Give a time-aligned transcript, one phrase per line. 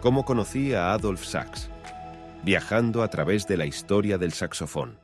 [0.00, 1.68] cómo conocí a Adolf Sachs,
[2.42, 4.98] viajando a través de la historia del saxofón.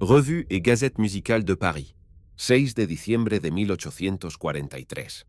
[0.00, 1.94] Revue et Gazette Musicale de Paris,
[2.36, 5.26] 6 de diciembre de 1843.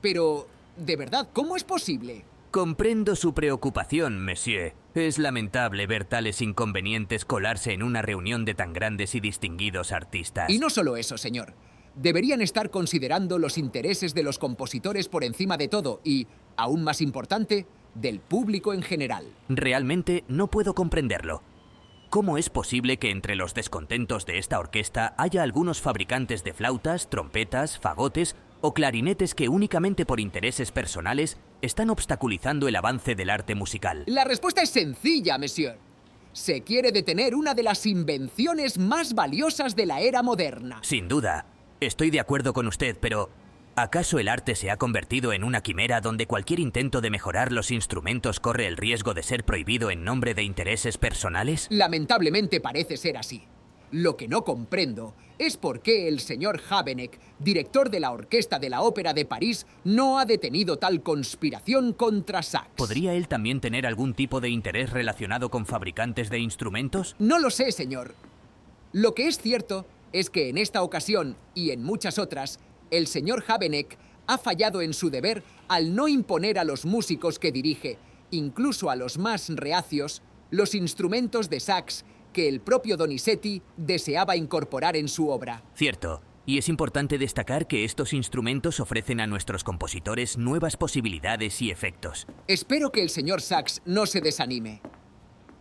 [0.00, 2.24] Pero, de verdad, ¿cómo es posible?
[2.50, 4.72] Comprendo su preocupación, monsieur.
[4.94, 10.48] Es lamentable ver tales inconvenientes colarse en una reunión de tan grandes y distinguidos artistas.
[10.50, 11.54] Y no solo eso, señor.
[11.98, 17.00] Deberían estar considerando los intereses de los compositores por encima de todo y, aún más
[17.00, 19.26] importante, del público en general.
[19.48, 21.42] Realmente no puedo comprenderlo.
[22.08, 27.10] ¿Cómo es posible que entre los descontentos de esta orquesta haya algunos fabricantes de flautas,
[27.10, 33.56] trompetas, fagotes o clarinetes que únicamente por intereses personales están obstaculizando el avance del arte
[33.56, 34.04] musical?
[34.06, 35.76] La respuesta es sencilla, monsieur.
[36.32, 40.78] Se quiere detener una de las invenciones más valiosas de la era moderna.
[40.82, 41.57] Sin duda.
[41.80, 43.30] Estoy de acuerdo con usted, pero
[43.76, 47.70] ¿acaso el arte se ha convertido en una quimera donde cualquier intento de mejorar los
[47.70, 51.68] instrumentos corre el riesgo de ser prohibido en nombre de intereses personales?
[51.70, 53.44] Lamentablemente parece ser así.
[53.92, 58.70] Lo que no comprendo es por qué el señor Habeneck, director de la Orquesta de
[58.70, 62.74] la Ópera de París, no ha detenido tal conspiración contra Sachs.
[62.74, 67.14] ¿Podría él también tener algún tipo de interés relacionado con fabricantes de instrumentos?
[67.20, 68.16] No lo sé, señor.
[68.92, 72.58] Lo que es cierto es que en esta ocasión y en muchas otras,
[72.90, 77.52] el señor Habeneck ha fallado en su deber al no imponer a los músicos que
[77.52, 77.98] dirige,
[78.30, 84.96] incluso a los más reacios, los instrumentos de sax que el propio Donizetti deseaba incorporar
[84.96, 85.62] en su obra.
[85.74, 86.22] Cierto.
[86.46, 92.26] Y es importante destacar que estos instrumentos ofrecen a nuestros compositores nuevas posibilidades y efectos.
[92.46, 94.80] Espero que el señor Sachs no se desanime.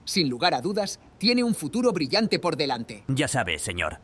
[0.06, 3.04] Sin lugar a dudas, tiene un futuro brillante por delante.
[3.10, 4.00] Ya sabe, señor.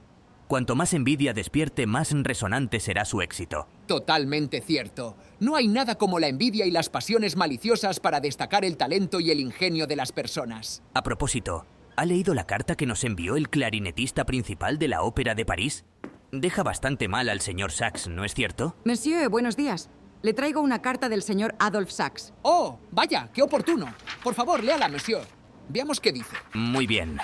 [0.53, 3.67] Cuanto más envidia despierte, más resonante será su éxito.
[3.87, 5.17] Totalmente cierto.
[5.39, 9.31] No hay nada como la envidia y las pasiones maliciosas para destacar el talento y
[9.31, 10.83] el ingenio de las personas.
[10.93, 11.65] A propósito,
[11.95, 15.85] ¿ha leído la carta que nos envió el clarinetista principal de la Ópera de París?
[16.31, 18.75] Deja bastante mal al señor Sachs, ¿no es cierto?
[18.85, 19.89] Monsieur, buenos días.
[20.21, 22.31] Le traigo una carta del señor Adolf Sachs.
[22.43, 23.91] Oh, vaya, qué oportuno.
[24.23, 25.25] Por favor, léala, monsieur.
[25.69, 26.35] Veamos qué dice.
[26.53, 27.17] Muy bien.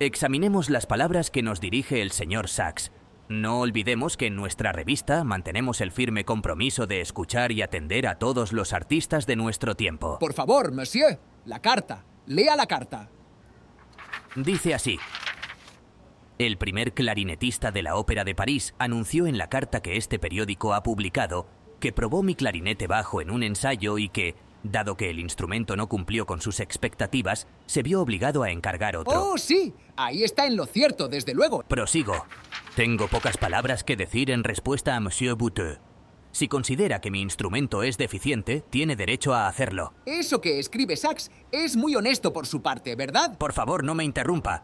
[0.00, 2.92] Examinemos las palabras que nos dirige el señor Sachs.
[3.28, 8.14] No olvidemos que en nuestra revista mantenemos el firme compromiso de escuchar y atender a
[8.16, 10.20] todos los artistas de nuestro tiempo.
[10.20, 12.04] Por favor, monsieur, la carta.
[12.26, 13.10] Lea la carta.
[14.36, 15.00] Dice así.
[16.38, 20.74] El primer clarinetista de la Ópera de París anunció en la carta que este periódico
[20.74, 21.48] ha publicado
[21.80, 25.88] que probó mi clarinete bajo en un ensayo y que, dado que el instrumento no
[25.88, 29.30] cumplió con sus expectativas, se vio obligado a encargar otro.
[29.32, 31.62] Oh, sí, ahí está en lo cierto, desde luego.
[31.62, 32.26] Prosigo.
[32.76, 35.80] Tengo pocas palabras que decir en respuesta a Monsieur Bouteux.
[36.30, 39.94] Si considera que mi instrumento es deficiente, tiene derecho a hacerlo.
[40.06, 43.36] Eso que escribe Sachs es muy honesto por su parte, ¿verdad?
[43.38, 44.62] Por favor, no me interrumpa.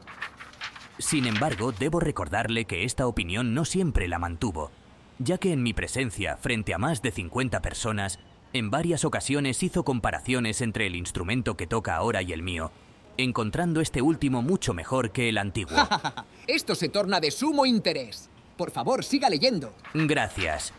[0.98, 4.70] Sin embargo, debo recordarle que esta opinión no siempre la mantuvo,
[5.18, 8.20] ya que en mi presencia, frente a más de 50 personas,
[8.54, 12.70] en varias ocasiones hizo comparaciones entre el instrumento que toca ahora y el mío,
[13.16, 15.76] encontrando este último mucho mejor que el antiguo.
[16.46, 18.30] Esto se torna de sumo interés.
[18.56, 19.74] Por favor, siga leyendo.
[19.92, 20.72] Gracias.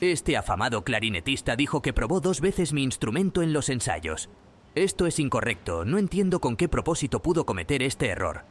[0.00, 4.28] Este afamado clarinetista dijo que probó dos veces mi instrumento en los ensayos.
[4.76, 8.44] Esto es incorrecto, no entiendo con qué propósito pudo cometer este error.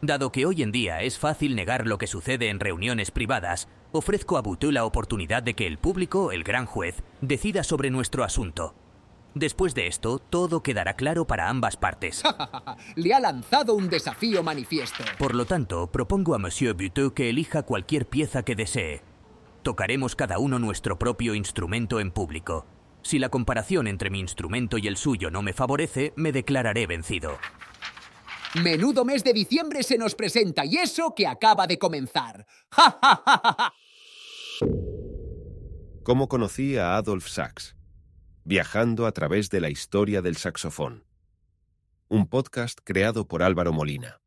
[0.00, 4.36] Dado que hoy en día es fácil negar lo que sucede en reuniones privadas, ofrezco
[4.36, 8.76] a Boutou la oportunidad de que el público, el gran juez, decida sobre nuestro asunto.
[9.34, 12.22] Después de esto, todo quedará claro para ambas partes.
[12.94, 15.02] Le ha lanzado un desafío manifiesto.
[15.18, 19.02] Por lo tanto, propongo a Monsieur Boutou que elija cualquier pieza que desee.
[19.64, 22.66] Tocaremos cada uno nuestro propio instrumento en público.
[23.02, 27.38] Si la comparación entre mi instrumento y el suyo no me favorece, me declararé vencido.
[28.54, 32.46] Menudo mes de diciembre se nos presenta y eso que acaba de comenzar.
[32.70, 33.74] ¡Ja, ja, ja, ja!
[36.02, 37.76] ¿Cómo conocí a Adolf Sachs?
[38.44, 41.04] Viajando a través de la historia del saxofón.
[42.08, 44.22] Un podcast creado por Álvaro Molina.